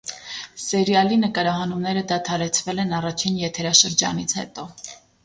Սերիալի 0.61 1.19
նկարահանումները 1.25 2.03
դադարեցվել 2.11 2.81
են 2.85 2.97
առաջին 3.01 3.37
եթերաշրջանից 3.43 4.35
հետո։ 4.39 4.65